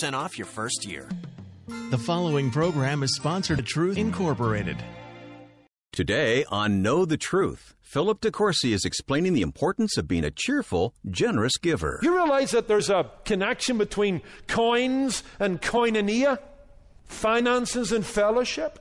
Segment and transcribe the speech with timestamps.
[0.00, 1.06] Send off your first year.
[1.90, 4.82] The following program is sponsored by Truth Incorporated.
[5.92, 10.94] Today on Know the Truth, Philip DeCourcy is explaining the importance of being a cheerful,
[11.10, 12.00] generous giver.
[12.02, 16.38] You realize that there's a connection between coins and koinonia,
[17.04, 18.78] finances and fellowship?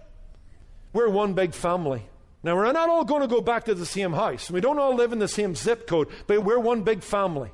[0.93, 2.03] We're one big family.
[2.43, 4.49] Now, we're not all going to go back to the same house.
[4.49, 7.51] We don't all live in the same zip code, but we're one big family.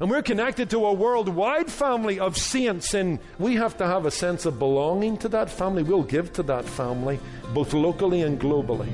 [0.00, 4.12] And we're connected to a worldwide family of saints, and we have to have a
[4.12, 5.82] sense of belonging to that family.
[5.82, 7.18] We'll give to that family,
[7.52, 8.88] both locally and globally.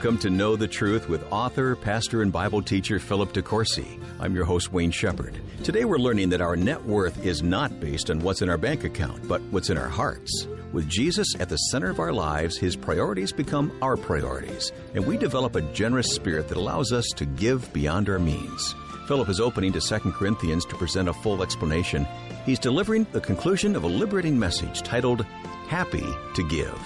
[0.00, 4.02] Welcome to Know the Truth with author, pastor, and Bible teacher Philip DeCourcy.
[4.18, 5.38] I'm your host, Wayne Shepherd.
[5.62, 8.84] Today we're learning that our net worth is not based on what's in our bank
[8.84, 10.46] account, but what's in our hearts.
[10.72, 15.18] With Jesus at the center of our lives, his priorities become our priorities, and we
[15.18, 18.74] develop a generous spirit that allows us to give beyond our means.
[19.06, 22.08] Philip is opening to 2 Corinthians to present a full explanation.
[22.46, 25.26] He's delivering the conclusion of a liberating message titled
[25.68, 26.06] Happy
[26.36, 26.80] to Give.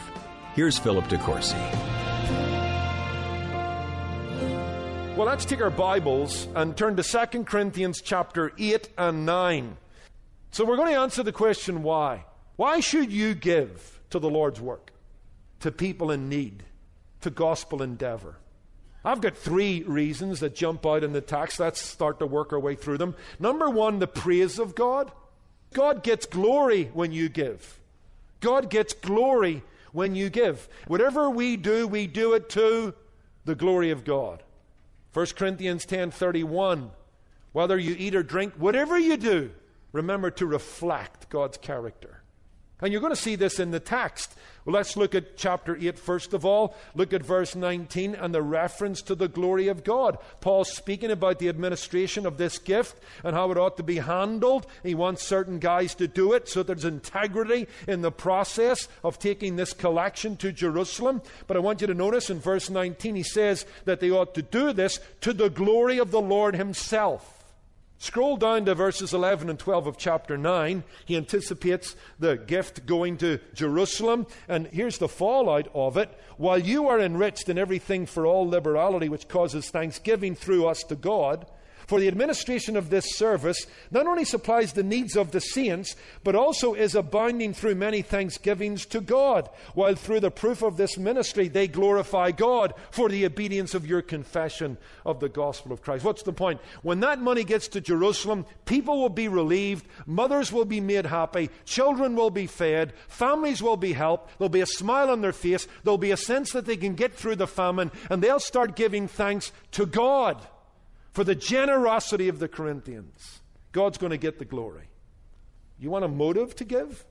[0.57, 2.04] Here's Philip DeCourcy.
[5.17, 9.77] Well, let's take our Bibles and turn to 2 Corinthians chapter 8 and 9.
[10.51, 12.25] So we're going to answer the question why.
[12.57, 14.93] Why should you give to the Lord's work,
[15.61, 16.65] to people in need,
[17.21, 18.39] to gospel endeavor?
[19.05, 21.61] I've got three reasons that jump out in the text.
[21.61, 23.15] Let's start to work our way through them.
[23.39, 25.13] Number one, the praise of God.
[25.73, 27.79] God gets glory when you give.
[28.41, 30.69] God gets glory when you give.
[30.89, 32.95] Whatever we do, we do it to
[33.45, 34.43] the glory of God.
[35.15, 36.91] 1 Corinthians 10:31
[37.53, 39.53] Whether you eat or drink whatever you do
[39.93, 42.24] remember to reflect God's character.
[42.85, 44.35] And you're going to see this in the text.
[44.67, 46.77] Well, let's look at chapter 8 first of all.
[46.95, 50.19] Look at verse 19 and the reference to the glory of God.
[50.43, 54.67] Paul's speaking about the administration of this gift and how it ought to be handled.
[54.83, 59.57] He wants certain guys to do it so there's integrity in the process of taking
[59.57, 61.23] this collection to Jerusalem.
[61.47, 64.43] But I want you to notice in verse 19 he says that they ought to
[64.43, 67.34] do this to the glory of the Lord Himself.
[67.99, 70.85] Scroll down to verses 11 and 12 of chapter 9.
[71.07, 74.27] He anticipates the gift going to Jerusalem.
[74.49, 76.11] And here's the fallout of it.
[76.37, 80.97] While you are enriched in everything for all liberality, which causes thanksgiving through us to
[80.97, 81.47] God,
[81.87, 86.35] for the administration of this service not only supplies the needs of the saints, but
[86.35, 91.49] also is abounding through many thanksgivings to God, while through the proof of this ministry
[91.49, 96.05] they glorify God for the obedience of your confession of the gospel of Christ.
[96.05, 96.61] What's the point?
[96.83, 101.51] When that money gets to Jerusalem, people will be relieved, mothers will be made happy,
[101.65, 105.67] children will be fed, families will be helped, there'll be a smile on their face,
[105.83, 109.09] there'll be a sense that they can get through the famine, and they'll start giving
[109.09, 110.47] thanks to God
[111.15, 113.41] for the generosity of the Corinthians.
[113.73, 114.89] God's going to get the glory.
[115.79, 117.05] You want a motive to give?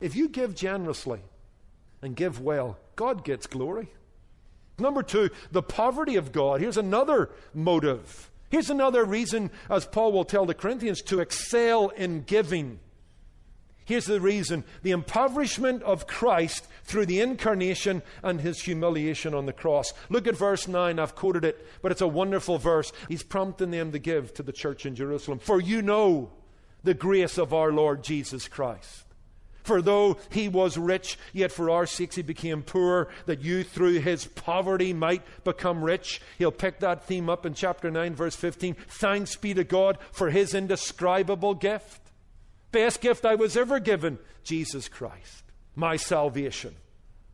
[0.00, 1.20] If you give generously
[2.02, 3.88] and give well, God gets glory.
[4.78, 6.60] Number two, the poverty of God.
[6.60, 8.30] Here's another motive.
[8.48, 12.80] Here's another reason, as Paul will tell the Corinthians, to excel in giving.
[13.84, 19.52] Here's the reason the impoverishment of Christ through the incarnation and his humiliation on the
[19.52, 19.92] cross.
[20.08, 20.98] Look at verse 9.
[20.98, 22.92] I've quoted it, but it's a wonderful verse.
[23.08, 25.38] He's prompting them to give to the church in Jerusalem.
[25.38, 26.30] For you know
[26.82, 29.04] the grace of our Lord Jesus Christ.
[29.64, 34.00] For though he was rich, yet for our sakes he became poor, that you through
[34.00, 36.20] his poverty might become rich.
[36.36, 38.74] He'll pick that theme up in chapter 9, verse 15.
[38.88, 42.03] Thanks be to God for his indescribable gift
[42.74, 45.44] best gift I was ever given Jesus Christ,
[45.76, 46.74] my salvation.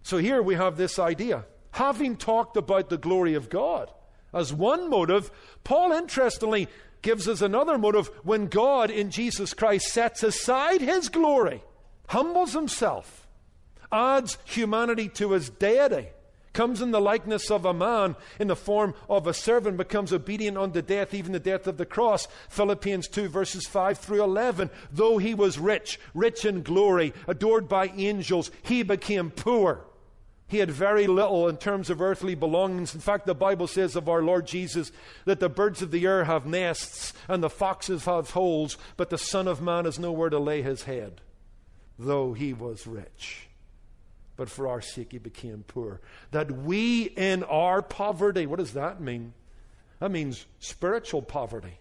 [0.03, 1.47] So here we have this idea.
[1.73, 3.91] Having talked about the glory of God
[4.35, 5.31] as one motive,
[5.65, 6.69] Paul interestingly
[7.01, 11.63] gives us another motive when God in Jesus Christ sets aside his glory,
[12.09, 13.27] humbles himself,
[13.91, 16.09] adds humanity to his deity,
[16.53, 20.59] comes in the likeness of a man in the form of a servant, becomes obedient
[20.59, 22.27] unto death, even the death of the cross.
[22.49, 24.71] Philippians 2, verses 5 through 11.
[24.93, 29.85] Though he was rich, rich in glory, adored by angels, he became poor.
[30.49, 32.93] He had very little in terms of earthly belongings.
[32.93, 34.91] In fact, the Bible says of our Lord Jesus
[35.25, 39.19] that the birds of the air have nests and the foxes have holes, but the
[39.19, 41.21] Son of Man has nowhere to lay his head,
[41.97, 43.50] though he was rich
[44.41, 46.01] but for our sake he became poor.
[46.31, 49.35] That we in our poverty, what does that mean?
[49.99, 51.79] That means spiritual poverty.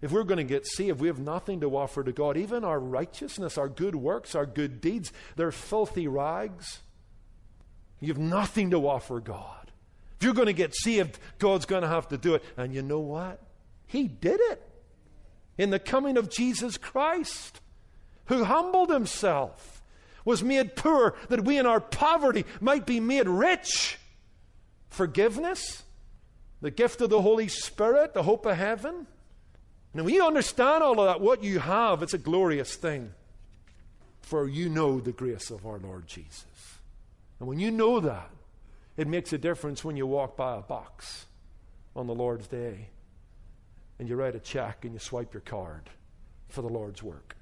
[0.00, 2.36] If we're going to get saved, we have nothing to offer to God.
[2.36, 6.82] Even our righteousness, our good works, our good deeds, they're filthy rags.
[7.98, 9.72] You have nothing to offer God.
[10.20, 12.44] If you're going to get saved, God's going to have to do it.
[12.56, 13.40] And you know what?
[13.88, 14.62] He did it
[15.58, 17.60] in the coming of Jesus Christ,
[18.26, 19.75] who humbled himself
[20.26, 23.98] was made poor that we in our poverty might be made rich.
[24.90, 25.84] Forgiveness,
[26.60, 29.06] the gift of the Holy Spirit, the hope of heaven.
[29.94, 33.14] Now, when you understand all of that, what you have, it's a glorious thing.
[34.20, 36.44] For you know the grace of our Lord Jesus.
[37.38, 38.28] And when you know that,
[38.96, 41.26] it makes a difference when you walk by a box
[41.94, 42.88] on the Lord's day
[43.98, 45.88] and you write a check and you swipe your card
[46.48, 47.36] for the Lord's work.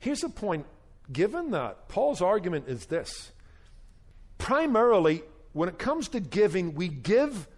[0.00, 0.66] Here's a point
[1.12, 3.32] given that, Paul's argument is this.
[4.38, 5.22] Primarily,
[5.52, 7.48] when it comes to giving, we give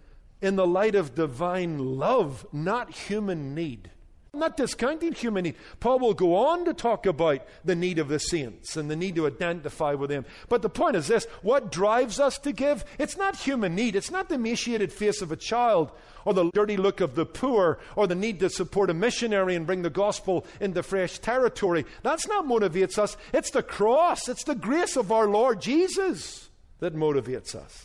[0.41, 3.91] in the light of divine love, not human need.
[4.33, 5.55] Not discounting human need.
[5.81, 9.15] Paul will go on to talk about the need of the saints and the need
[9.15, 10.23] to identify with them.
[10.47, 12.85] But the point is this what drives us to give?
[12.97, 13.93] It's not human need.
[13.93, 15.91] It's not the emaciated face of a child
[16.23, 19.67] or the dirty look of the poor or the need to support a missionary and
[19.67, 21.85] bring the gospel into fresh territory.
[22.01, 23.17] That's not motivates us.
[23.33, 26.49] It's the cross, it's the grace of our Lord Jesus
[26.79, 27.83] that motivates us.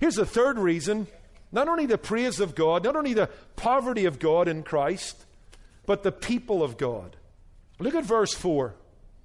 [0.00, 1.06] Here's a third reason
[1.52, 5.23] not only the praise of God, not only the poverty of God in Christ
[5.86, 7.16] but the people of God.
[7.78, 8.74] Look at verse 4.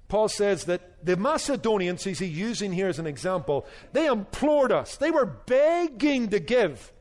[0.08, 4.96] Paul says that the Macedonians, he's using here as an example, they implored us.
[4.96, 6.92] They were begging to give.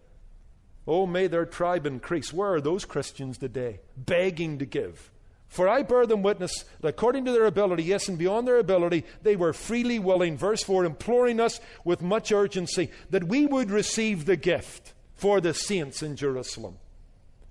[0.87, 2.31] Oh, may their tribe increase.
[2.31, 3.79] Where are those Christians today?
[3.97, 5.11] Begging to give.
[5.47, 9.03] For I bear them witness that according to their ability, yes, and beyond their ability,
[9.23, 14.25] they were freely willing, verse 4, imploring us with much urgency that we would receive
[14.25, 16.77] the gift for the saints in Jerusalem.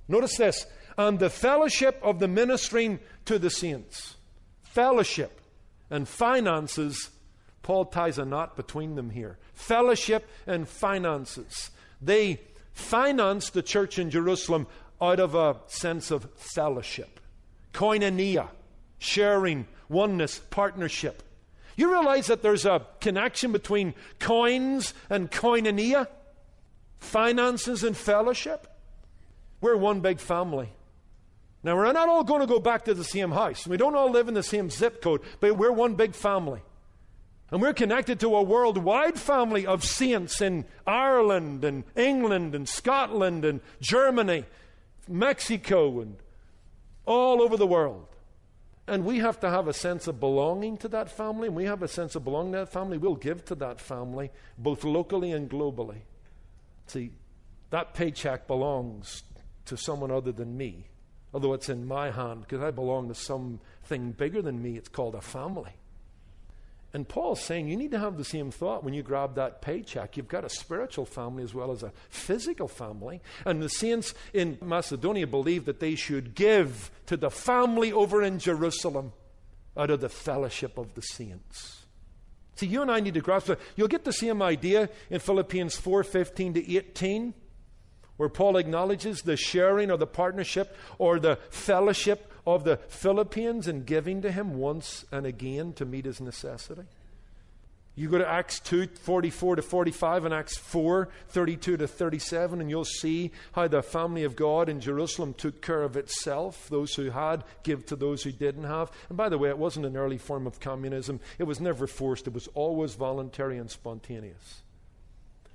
[0.07, 0.65] Notice this
[0.99, 4.17] and the fellowship of the ministering to the saints.
[4.63, 5.41] Fellowship
[5.89, 7.11] and finances,
[7.63, 9.39] Paul ties a knot between them here.
[9.55, 11.71] Fellowship and finances.
[12.03, 12.41] They
[12.73, 14.67] financed the church in Jerusalem
[15.01, 17.21] out of a sense of fellowship,
[17.73, 18.49] koinonia,
[18.99, 21.23] sharing, oneness, partnership.
[21.77, 26.09] You realize that there's a connection between coins and koinonia,
[26.99, 28.67] finances and fellowship?
[29.61, 30.71] We're one big family.
[31.63, 33.67] Now, we're not all going to go back to the same house.
[33.67, 36.63] We don't all live in the same zip code, but we're one big family.
[37.51, 43.45] And we're connected to a worldwide family of saints in Ireland and England and Scotland
[43.45, 44.45] and Germany,
[45.09, 46.17] Mexico, and
[47.07, 48.07] all over the world.
[48.87, 51.49] And we have to have a sense of belonging to that family.
[51.49, 52.99] And we have a sense of belonging to that family.
[52.99, 56.03] We'll give to that family, both locally and globally.
[56.87, 57.11] See,
[57.71, 59.25] that paycheck belongs
[59.67, 60.87] to someone other than me
[61.33, 64.77] although it's in my hand because I belong to something bigger than me.
[64.77, 65.73] It's called a family.
[66.95, 70.17] And Paul's saying you need to have the same thought when you grab that paycheck.
[70.17, 73.21] You've got a spiritual family as well as a physical family.
[73.45, 78.39] And the saints in Macedonia believed that they should give to the family over in
[78.39, 79.13] Jerusalem
[79.77, 81.85] out of the fellowship of the saints.
[82.57, 83.61] See, you and I need to grasp that.
[83.77, 87.35] You'll get the same idea in Philippians 4 15 to 18
[88.19, 93.85] where Paul acknowledges the sharing or the partnership or the fellowship of the Philippians in
[93.85, 96.83] giving to him once and again to meet his necessity.
[97.95, 102.71] You go to Acts 2 44 to 45 and Acts 4 32 to 37, and
[102.71, 106.69] you'll see how the family of God in Jerusalem took care of itself.
[106.69, 108.93] Those who had give to those who didn't have.
[109.09, 112.29] And by the way, it wasn't an early form of communism, it was never forced,
[112.29, 114.63] it was always voluntary and spontaneous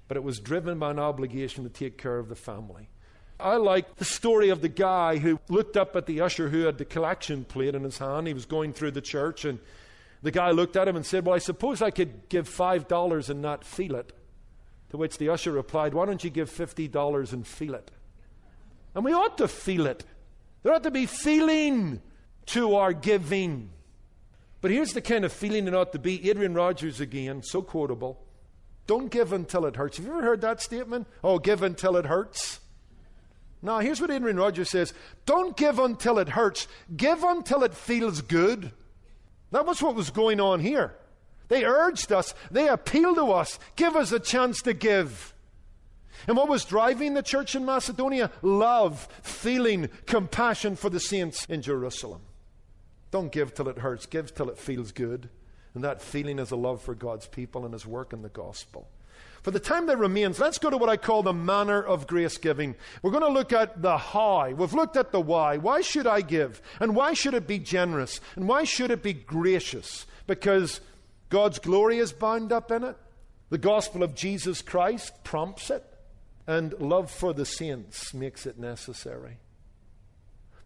[0.08, 2.90] but it was driven by an obligation to take care of the family.
[3.40, 6.78] I like the story of the guy who looked up at the usher who had
[6.78, 8.28] the collection plate in his hand.
[8.28, 9.60] He was going through the church, and
[10.22, 13.42] the guy looked at him and said, Well, I suppose I could give $5 and
[13.42, 14.14] not feel it.
[14.92, 17.92] To which the usher replied, Why don't you give $50 and feel it?
[18.96, 20.06] And we ought to feel it.
[20.62, 22.02] There ought to be feeling
[22.48, 23.72] to our giving.
[24.62, 26.30] But here's the kind of feeling it ought to be.
[26.30, 28.24] Adrian Rogers again, so quotable.
[28.86, 29.98] Don't give until it hurts.
[29.98, 31.08] Have you ever heard that statement?
[31.24, 32.60] Oh, give until it hurts.
[33.62, 34.94] Now, here's what Adrian Rogers says
[35.26, 38.72] Don't give until it hurts, give until it feels good.
[39.52, 40.96] That was what was going on here.
[41.48, 45.34] They urged us, they appealed to us, give us a chance to give.
[46.28, 48.32] And what was driving the church in Macedonia?
[48.42, 52.22] Love, feeling, compassion for the saints in Jerusalem.
[53.12, 55.30] Don't give till it hurts, give till it feels good.
[55.76, 58.88] And that feeling is a love for God's people and His work in the gospel.
[59.42, 62.38] For the time that remains, let's go to what I call the manner of grace
[62.38, 62.76] giving.
[63.02, 64.50] We're going to look at the how.
[64.52, 65.58] We've looked at the why.
[65.58, 66.62] Why should I give?
[66.80, 68.22] And why should it be generous?
[68.38, 70.06] And why should it be gracious?
[70.28, 70.80] Because
[71.30, 72.96] God's glory is bound up in it.
[73.50, 75.84] The gospel of Jesus Christ prompts it.
[76.48, 79.38] And love for the saints makes it necessary.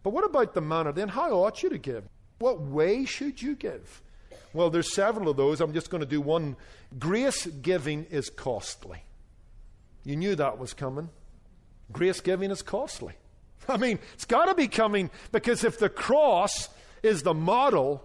[0.04, 1.08] But what about the manner then?
[1.08, 2.04] How ought you to give?
[2.38, 4.02] What way should you give?
[4.52, 5.60] Well, there's several of those.
[5.60, 6.56] I'm just going to do one.
[6.98, 9.02] Grace giving is costly.
[10.04, 11.10] You knew that was coming.
[11.92, 13.14] Grace giving is costly.
[13.68, 16.68] I mean, it's got to be coming because if the cross
[17.02, 18.04] is the model,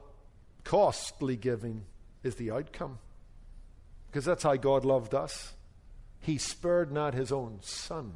[0.64, 1.86] costly giving
[2.24, 3.00] is the outcome.
[4.08, 5.54] Because that's how God loved us.
[6.20, 8.14] He spared not his own son,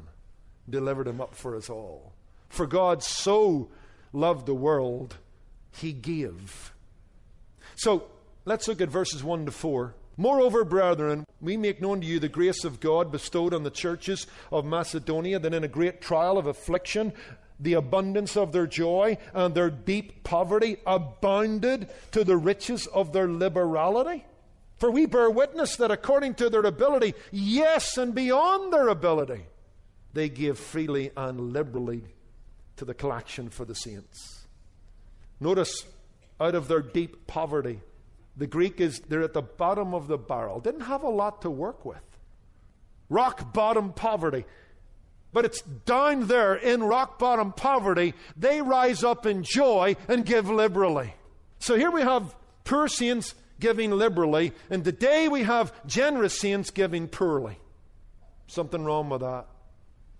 [0.68, 2.12] delivered him up for us all.
[2.48, 3.68] For God so
[4.12, 5.16] loved the world,
[5.72, 6.72] he gave.
[7.76, 8.04] So
[8.48, 9.94] Let's look at verses 1 to 4.
[10.16, 14.26] Moreover, brethren, we make known to you the grace of God bestowed on the churches
[14.50, 17.12] of Macedonia, that in a great trial of affliction,
[17.60, 23.28] the abundance of their joy and their deep poverty abounded to the riches of their
[23.28, 24.24] liberality.
[24.78, 29.44] For we bear witness that according to their ability, yes, and beyond their ability,
[30.14, 32.02] they give freely and liberally
[32.76, 34.46] to the collection for the saints.
[35.38, 35.84] Notice,
[36.40, 37.82] out of their deep poverty,
[38.38, 40.60] the Greek is they're at the bottom of the barrel.
[40.60, 41.98] Didn't have a lot to work with.
[43.10, 44.44] Rock bottom poverty.
[45.32, 50.48] But it's down there in rock bottom poverty, they rise up in joy and give
[50.48, 51.14] liberally.
[51.58, 57.08] So here we have poor saints giving liberally, and today we have generous saints giving
[57.08, 57.58] poorly.
[58.46, 59.46] Something wrong with that.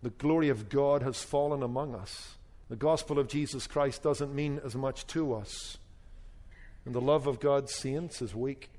[0.02, 2.36] The glory of God has fallen among us.
[2.68, 5.78] The gospel of Jesus Christ doesn't mean as much to us.
[6.88, 8.70] And the love of God's saints is weak.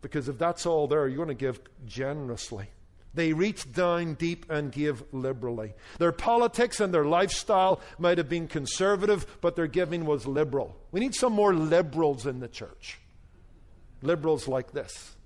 [0.00, 2.68] Because if that's all there, you're going to give generously.
[3.12, 5.74] They reached down deep and gave liberally.
[5.98, 10.76] Their politics and their lifestyle might have been conservative, but their giving was liberal.
[10.92, 13.00] We need some more liberals in the church.
[14.00, 15.16] Liberals like this.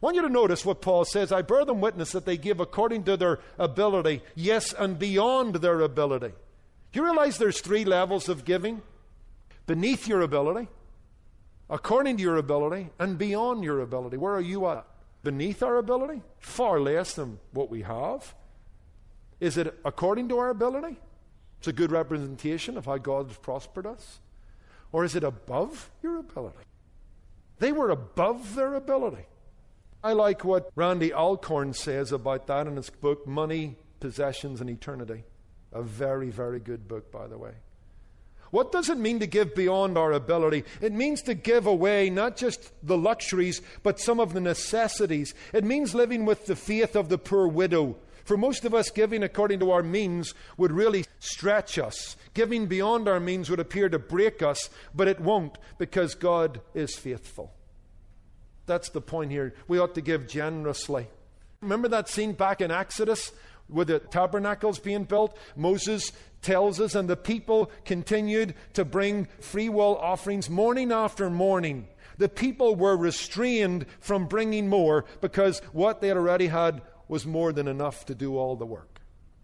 [0.00, 2.60] I want you to notice what Paul says I bear them witness that they give
[2.60, 6.32] according to their ability, yes, and beyond their ability.
[6.92, 8.80] Do you realize there's three levels of giving?
[9.66, 10.68] Beneath your ability,
[11.70, 14.16] according to your ability and beyond your ability.
[14.16, 14.86] Where are you at?
[15.22, 16.22] Beneath our ability?
[16.38, 18.34] Far less than what we have.
[19.40, 20.98] Is it according to our ability?
[21.58, 24.20] It's a good representation of how God has prospered us.
[24.92, 26.64] Or is it above your ability?
[27.58, 29.26] They were above their ability.
[30.02, 35.24] I like what Randy Alcorn says about that in his book, Money, Possessions, and Eternity.
[35.72, 37.52] A very, very good book, by the way.
[38.50, 40.64] What does it mean to give beyond our ability?
[40.80, 45.34] It means to give away not just the luxuries, but some of the necessities.
[45.52, 47.96] It means living with the faith of the poor widow.
[48.24, 52.16] For most of us, giving according to our means would really stretch us.
[52.34, 56.94] Giving beyond our means would appear to break us, but it won't because God is
[56.94, 57.54] faithful.
[58.66, 59.54] That's the point here.
[59.66, 61.08] We ought to give generously.
[61.62, 63.32] Remember that scene back in Exodus
[63.68, 65.36] with the tabernacles being built?
[65.56, 71.88] Moses tells us, and the people continued to bring free will offerings morning after morning.
[72.18, 77.52] The people were restrained from bringing more because what they had already had was more
[77.52, 79.00] than enough to do all the work.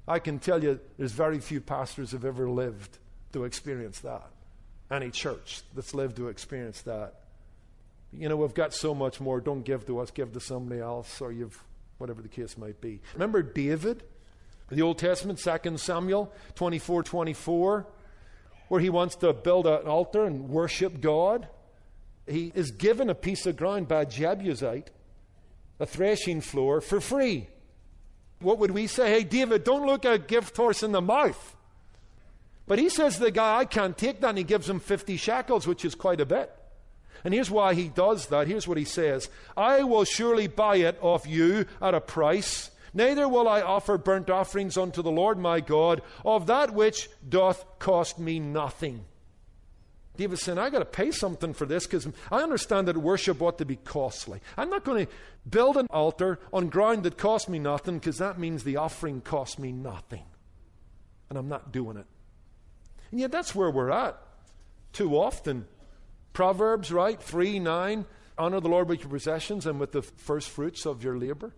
[0.07, 2.99] I can tell you, there's very few pastors have ever lived
[3.33, 4.29] to experience that.
[4.91, 7.15] Any church that's lived to experience that.
[8.13, 9.41] You know, we've got so much more.
[9.41, 11.61] Don't give to us, give to somebody else, or you've
[11.99, 13.01] whatever the case might be.
[13.15, 14.03] Remember David?
[14.71, 17.87] The Old Testament, 2 Samuel 24 24,
[18.69, 21.49] where he wants to build an altar and worship God.
[22.27, 24.91] He is given a piece of ground by a Jebusite,
[25.79, 27.49] a threshing floor, for free.
[28.41, 29.11] What would we say?
[29.11, 31.57] Hey, David, don't look a gift horse in the mouth.
[32.67, 35.67] But he says the guy, I can't take that, and he gives him 50 shekels,
[35.67, 36.51] which is quite a bit.
[37.23, 38.47] And here's why he does that.
[38.47, 43.29] Here's what he says I will surely buy it off you at a price Neither
[43.29, 48.19] will I offer burnt offerings unto the Lord my God of that which doth cost
[48.21, 49.05] me nothing.
[50.17, 53.59] David's saying, I got to pay something for this because I understand that worship ought
[53.59, 54.41] to be costly.
[54.57, 55.13] I'm not going to
[55.49, 59.59] build an altar on ground that costs me nothing because that means the offering costs
[59.59, 60.23] me nothing.
[61.29, 62.07] And I'm not doing it.
[63.11, 64.17] And yet that's where we're at
[64.93, 65.67] too often.
[66.33, 67.21] Proverbs, right?
[67.21, 68.07] 3 9.
[68.39, 71.53] Honor the Lord with your possessions and with the first fruits of your labor.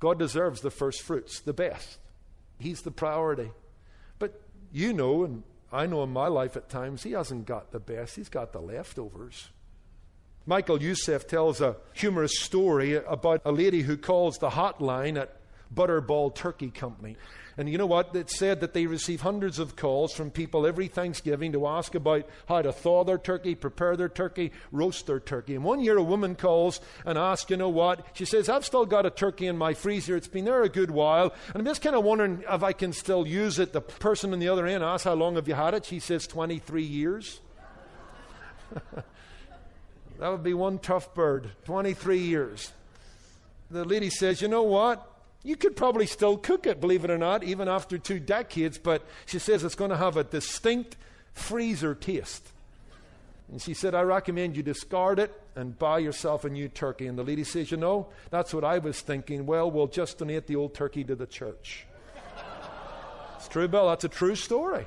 [0.00, 1.98] God deserves the first fruits, the best.
[2.58, 3.50] He's the priority.
[4.18, 4.40] But
[4.72, 8.16] you know, and I know in my life at times, he hasn't got the best,
[8.16, 9.48] he's got the leftovers.
[10.46, 15.36] Michael Youssef tells a humorous story about a lady who calls the hotline at
[15.74, 17.16] Butterball Turkey Company.
[17.56, 18.14] And you know what?
[18.16, 22.28] It said that they receive hundreds of calls from people every Thanksgiving to ask about
[22.48, 25.54] how to thaw their turkey, prepare their turkey, roast their turkey.
[25.54, 28.04] And one year a woman calls and asks, you know what?
[28.14, 30.16] She says, I've still got a turkey in my freezer.
[30.16, 31.32] It's been there a good while.
[31.48, 33.72] And I'm just kind of wondering if I can still use it.
[33.72, 35.84] The person on the other end asks, How long have you had it?
[35.84, 37.40] She says, 23 years.
[40.18, 41.52] that would be one tough bird.
[41.66, 42.72] 23 years.
[43.70, 45.13] The lady says, You know what?
[45.44, 49.04] You could probably still cook it, believe it or not, even after two decades, but
[49.26, 50.96] she says it's going to have a distinct
[51.34, 52.48] freezer taste.
[53.52, 57.06] And she said, I recommend you discard it and buy yourself a new turkey.
[57.06, 59.44] And the lady says, You know, that's what I was thinking.
[59.44, 61.86] Well, we'll just donate the old turkey to the church.
[63.36, 63.90] it's true, Bill.
[63.90, 64.86] That's a true story.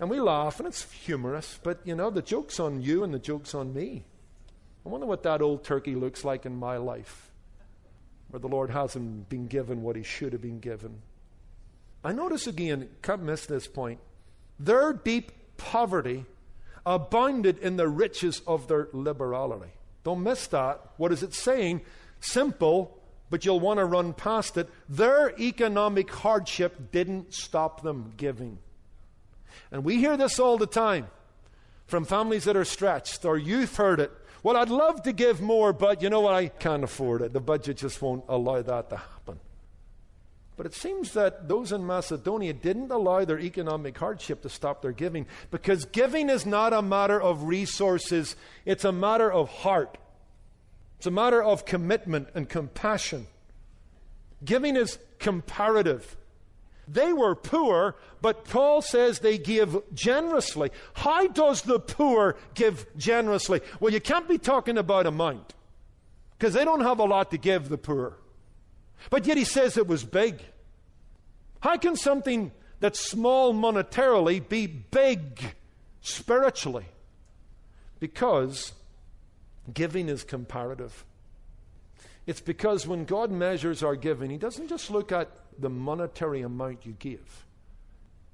[0.00, 3.18] And we laugh, and it's humorous, but you know, the joke's on you and the
[3.18, 4.04] joke's on me.
[4.86, 7.27] I wonder what that old turkey looks like in my life
[8.30, 11.00] where the Lord hasn't been given what he should have been given.
[12.04, 14.00] I notice again, can't miss this point.
[14.58, 16.26] Their deep poverty
[16.86, 19.72] abounded in the riches of their liberality.
[20.04, 20.80] Don't miss that.
[20.96, 21.82] What is it saying?
[22.20, 22.98] Simple,
[23.30, 24.68] but you'll want to run past it.
[24.88, 28.58] Their economic hardship didn't stop them giving.
[29.70, 31.08] And we hear this all the time
[31.86, 34.12] from families that are stretched, or you've heard it
[34.48, 36.32] well, I'd love to give more, but you know what?
[36.32, 37.34] I can't afford it.
[37.34, 39.38] The budget just won't allow that to happen.
[40.56, 44.92] But it seems that those in Macedonia didn't allow their economic hardship to stop their
[44.92, 49.98] giving because giving is not a matter of resources, it's a matter of heart.
[50.96, 53.26] It's a matter of commitment and compassion.
[54.42, 56.16] Giving is comparative.
[56.90, 60.70] They were poor, but Paul says they give generously.
[60.94, 63.60] How does the poor give generously?
[63.78, 65.54] Well, you can't be talking about a amount
[66.38, 68.16] because they don't have a lot to give the poor.
[69.10, 70.40] But yet he says it was big.
[71.60, 75.54] How can something that's small monetarily be big
[76.00, 76.86] spiritually?
[78.00, 78.72] Because
[79.72, 81.04] giving is comparative.
[82.28, 86.84] It's because when God measures our giving, He doesn't just look at the monetary amount
[86.84, 87.46] you give,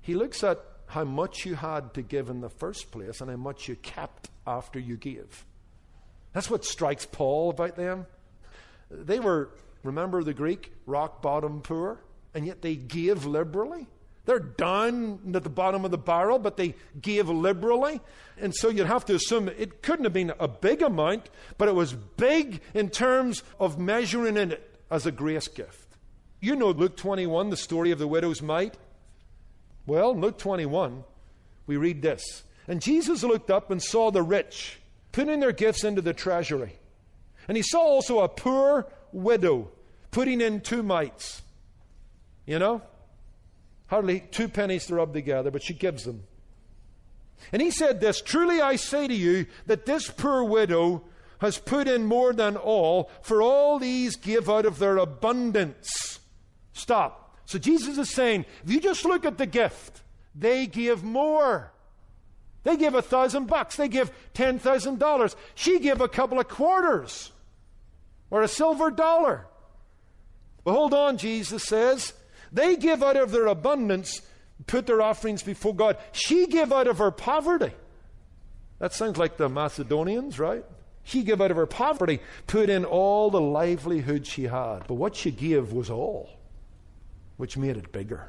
[0.00, 3.37] He looks at how much you had to give in the first place and how
[3.37, 5.46] much you kept after you gave.
[6.33, 8.07] That's what strikes Paul about them.
[8.90, 9.50] They were,
[9.85, 12.00] remember the Greek, rock bottom poor,
[12.35, 13.87] and yet they gave liberally.
[14.26, 18.00] They're down at the bottom of the barrel, but they gave liberally.
[18.38, 21.74] And so you'd have to assume it couldn't have been a big amount, but it
[21.74, 25.96] was big in terms of measuring in it as a grace gift.
[26.40, 28.76] You know Luke 21, the story of the widow's mite.
[29.87, 31.04] Well, in Luke 21,
[31.66, 32.42] we read this.
[32.66, 34.78] And Jesus looked up and saw the rich
[35.12, 36.78] putting their gifts into the treasury.
[37.46, 39.70] And he saw also a poor widow
[40.10, 41.42] putting in two mites.
[42.46, 42.82] You know?
[43.87, 46.25] Hardly two pennies to rub together, but she gives them.
[47.53, 51.03] And he said this Truly I say to you that this poor widow
[51.40, 56.18] has put in more than all, for all these give out of their abundance.
[56.73, 57.38] Stop.
[57.47, 60.03] So Jesus is saying, if you just look at the gift,
[60.35, 61.70] they give more.
[62.62, 63.77] They give a thousand bucks.
[63.77, 65.37] They give ten thousand dollars.
[65.55, 67.31] She gave a couple of quarters
[68.31, 69.47] or a silver dollar.
[70.64, 72.14] But hold on, Jesus says.
[72.55, 74.23] They give out of their abundance,
[74.69, 75.99] put their offerings before God.
[76.12, 77.73] She gave out of her poverty.
[78.79, 80.64] That sounds like the Macedonians, right?
[81.03, 84.87] She gave out of her poverty, put in all the livelihood she had.
[84.87, 86.31] But what she gave was all,
[87.38, 88.29] which made it bigger.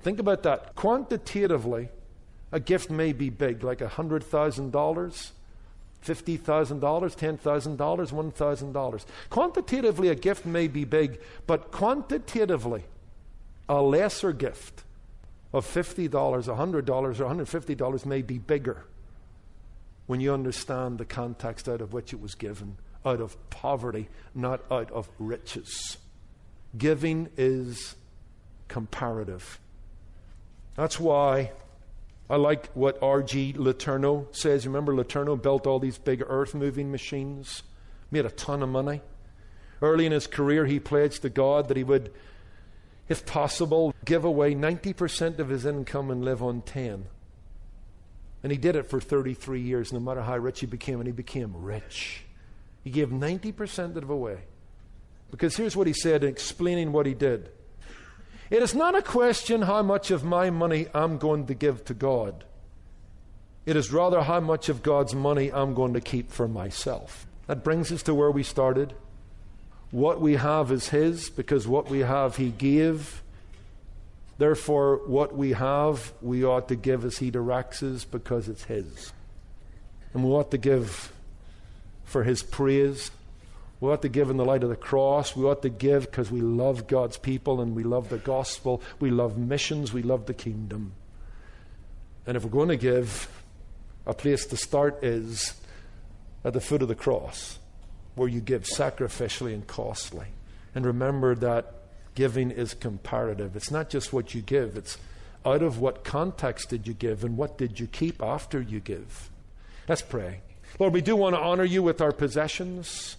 [0.00, 0.74] Think about that.
[0.74, 1.88] Quantitatively,
[2.52, 5.30] a gift may be big, like $100,000, $50,000,
[6.04, 9.04] $10,000, $1,000.
[9.30, 12.84] Quantitatively, a gift may be big, but quantitatively,
[13.68, 14.84] a lesser gift
[15.52, 18.84] of $50, $100, or $150 may be bigger
[20.06, 22.76] when you understand the context out of which it was given
[23.06, 25.96] out of poverty, not out of riches.
[26.76, 27.94] Giving is
[28.68, 29.60] comparative.
[30.74, 31.52] That's why
[32.28, 33.54] I like what R.G.
[33.54, 34.66] Letourneau says.
[34.66, 37.62] Remember, Letourneau built all these big earth moving machines,
[38.10, 39.00] made a ton of money.
[39.80, 42.12] Early in his career, he pledged to God that he would,
[43.08, 47.06] if possible, give away 90% of his income and live on 10.
[48.42, 51.12] And he did it for 33 years, no matter how rich he became, and he
[51.12, 52.24] became rich.
[52.84, 54.38] He gave 90% of it away.
[55.30, 57.50] Because here's what he said, explaining what he did.
[58.50, 61.94] It is not a question how much of my money I'm going to give to
[61.94, 62.44] God.
[63.64, 67.26] It is rather how much of God's money I'm going to keep for myself.
[67.48, 68.94] That brings us to where we started.
[69.90, 73.22] What we have is His, because what we have He gave.
[74.38, 79.12] Therefore, what we have, we ought to give as He directs us, because it's His.
[80.12, 81.12] And we ought to give
[82.04, 83.10] for His praise
[83.80, 85.36] we ought to give in the light of the cross.
[85.36, 88.80] We ought to give because we love God's people and we love the gospel.
[89.00, 89.92] We love missions.
[89.92, 90.92] We love the kingdom.
[92.26, 93.28] And if we're going to give,
[94.06, 95.54] a place to start is
[96.44, 97.58] at the foot of the cross,
[98.16, 100.26] where you give sacrificially and costly.
[100.74, 101.74] And remember that
[102.14, 103.54] giving is comparative.
[103.54, 104.98] It's not just what you give, it's
[105.44, 109.30] out of what context did you give and what did you keep after you give.
[109.88, 110.40] Let's pray.
[110.80, 113.16] Lord, we do want to honor you with our possessions.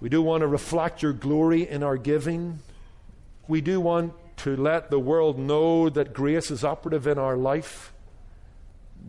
[0.00, 2.60] We do want to reflect your glory in our giving.
[3.48, 7.92] We do want to let the world know that grace is operative in our life,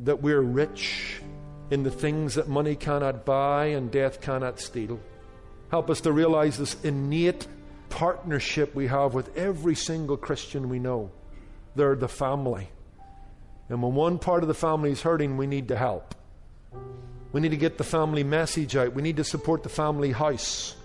[0.04, 1.22] that we're rich
[1.70, 5.00] in the things that money cannot buy and death cannot steal.
[5.72, 7.48] Help us to realize this innate
[7.90, 11.12] partnership we have with every single Christian we know.
[11.76, 12.70] They're the family.
[13.70, 16.16] And when one part of the family is hurting, we need to help.
[17.32, 18.94] We need to get the family message out.
[18.94, 20.76] We need to support the family house.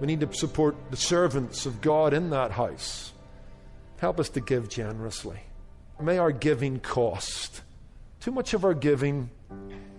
[0.00, 3.12] We need to support the servants of God in that house.
[3.98, 5.40] Help us to give generously.
[6.00, 7.62] May our giving cost.
[8.20, 9.28] Too much of our giving,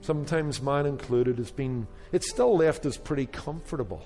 [0.09, 4.03] sometimes mine included, has been, it's still left us pretty comfortable.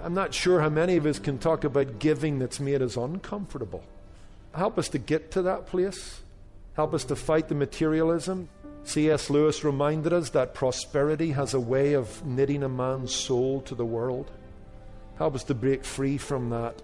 [0.00, 3.82] I'm not sure how many of us can talk about giving that's made us uncomfortable.
[4.54, 6.20] Help us to get to that place.
[6.74, 8.48] Help us to fight the materialism.
[8.84, 9.28] C.S.
[9.28, 13.84] Lewis reminded us that prosperity has a way of knitting a man's soul to the
[13.84, 14.30] world.
[15.18, 16.80] Help us to break free from that.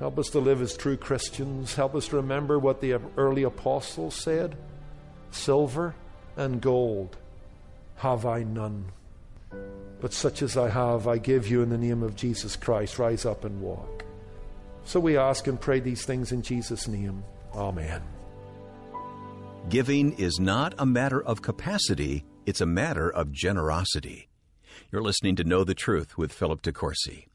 [0.00, 1.76] Help us to live as true Christians.
[1.76, 4.56] Help us to remember what the early apostles said
[5.30, 5.94] Silver
[6.36, 7.16] and gold
[7.96, 8.86] have I none.
[10.00, 12.98] But such as I have, I give you in the name of Jesus Christ.
[12.98, 14.04] Rise up and walk.
[14.84, 17.24] So we ask and pray these things in Jesus' name.
[17.54, 18.02] Amen.
[19.68, 24.28] Giving is not a matter of capacity, it's a matter of generosity.
[24.92, 27.26] You're listening to Know the Truth with Philip DeCourcy.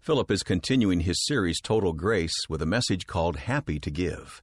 [0.00, 4.42] Philip is continuing his series Total Grace with a message called Happy to Give.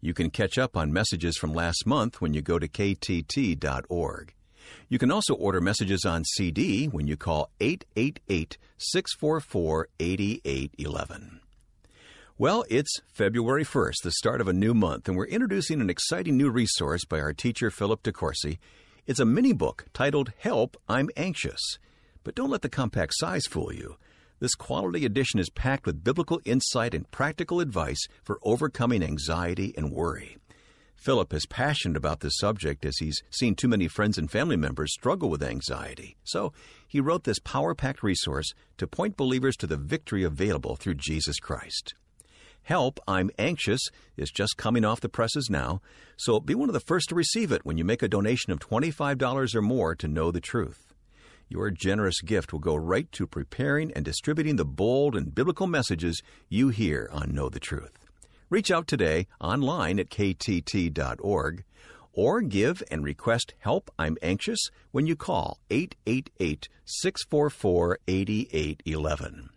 [0.00, 4.34] You can catch up on messages from last month when you go to ktt.org.
[4.88, 11.40] You can also order messages on CD when you call 888 644 8811.
[12.38, 16.36] Well, it's February 1st, the start of a new month, and we're introducing an exciting
[16.36, 18.58] new resource by our teacher, Philip DeCourcy.
[19.06, 21.78] It's a mini book titled Help, I'm Anxious.
[22.24, 23.96] But don't let the compact size fool you.
[24.40, 29.92] This quality edition is packed with biblical insight and practical advice for overcoming anxiety and
[29.92, 30.36] worry.
[31.02, 34.92] Philip is passionate about this subject as he's seen too many friends and family members
[34.92, 36.16] struggle with anxiety.
[36.22, 36.52] So
[36.86, 41.40] he wrote this power packed resource to point believers to the victory available through Jesus
[41.40, 41.94] Christ.
[42.62, 43.80] Help, I'm Anxious
[44.16, 45.80] is just coming off the presses now,
[46.16, 48.60] so be one of the first to receive it when you make a donation of
[48.60, 50.94] $25 or more to know the truth.
[51.48, 56.22] Your generous gift will go right to preparing and distributing the bold and biblical messages
[56.48, 58.01] you hear on Know the Truth.
[58.52, 61.64] Reach out today online at ktt.org
[62.12, 64.58] or give and request help I'm anxious
[64.90, 69.48] when you call 888 644 8811.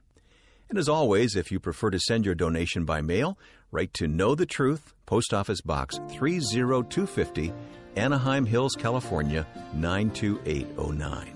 [0.69, 3.37] And as always, if you prefer to send your donation by mail,
[3.69, 7.51] write to Know the Truth, Post Office Box 30250,
[7.97, 11.33] Anaheim Hills, California 92809.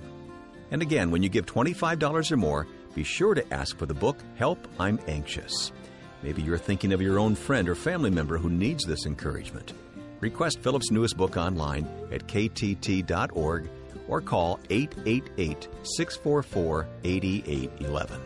[0.72, 4.16] And again, when you give $25 or more, be sure to ask for the book
[4.38, 5.74] Help, I'm Anxious.
[6.24, 9.74] Maybe you're thinking of your own friend or family member who needs this encouragement.
[10.20, 13.70] Request Philip's newest book online at ktt.org
[14.08, 18.22] or call 888 644 8811.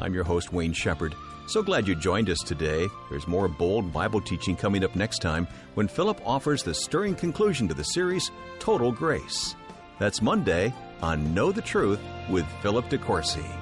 [0.00, 1.14] I'm your host, Wayne Shepherd.
[1.46, 2.88] So glad you joined us today.
[3.10, 7.68] There's more bold Bible teaching coming up next time when Philip offers the stirring conclusion
[7.68, 9.54] to the series, Total Grace.
[9.98, 13.61] That's Monday on Know the Truth with Philip DeCourcy.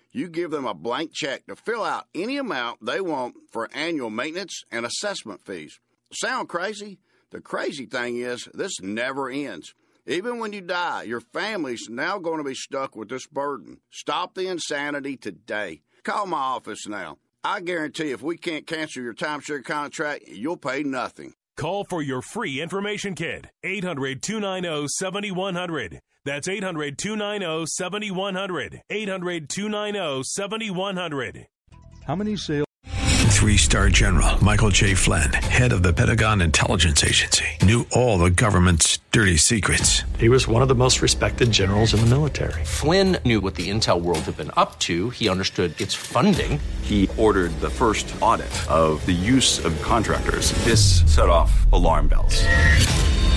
[0.11, 4.09] you give them a blank check to fill out any amount they want for annual
[4.09, 5.79] maintenance and assessment fees.
[6.13, 6.99] Sound crazy?
[7.31, 9.73] The crazy thing is, this never ends.
[10.05, 13.79] Even when you die, your family's now going to be stuck with this burden.
[13.91, 15.81] Stop the insanity today.
[16.03, 17.17] Call my office now.
[17.43, 21.33] I guarantee if we can't cancel your timeshare contract, you'll pay nothing.
[21.55, 23.47] Call for your free information kit.
[23.63, 25.99] 800 290 7100.
[26.23, 28.81] That's 800 290 7100.
[28.89, 31.47] 800 290 7100.
[32.05, 32.65] How many sales?
[32.85, 34.93] Three star general Michael J.
[34.93, 40.03] Flynn, head of the Pentagon Intelligence Agency, knew all the government's dirty secrets.
[40.19, 42.63] He was one of the most respected generals in the military.
[42.63, 45.09] Flynn knew what the intel world had been up to.
[45.09, 46.59] He understood its funding.
[46.83, 50.51] He ordered the first audit of the use of contractors.
[50.63, 52.45] This set off alarm bells.